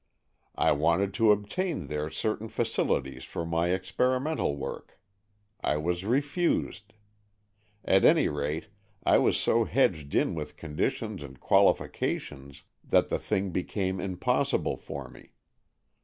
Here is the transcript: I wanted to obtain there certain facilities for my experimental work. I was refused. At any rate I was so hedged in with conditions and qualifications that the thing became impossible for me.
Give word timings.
I 0.57 0.71
wanted 0.71 1.13
to 1.13 1.31
obtain 1.31 1.85
there 1.85 2.09
certain 2.09 2.47
facilities 2.47 3.23
for 3.23 3.45
my 3.45 3.69
experimental 3.69 4.57
work. 4.57 4.99
I 5.63 5.77
was 5.77 6.03
refused. 6.05 6.93
At 7.85 8.03
any 8.03 8.27
rate 8.27 8.69
I 9.03 9.19
was 9.19 9.37
so 9.39 9.63
hedged 9.65 10.15
in 10.15 10.33
with 10.33 10.57
conditions 10.57 11.21
and 11.21 11.39
qualifications 11.39 12.63
that 12.83 13.09
the 13.09 13.19
thing 13.19 13.51
became 13.51 13.99
impossible 13.99 14.75
for 14.75 15.07
me. 15.07 15.33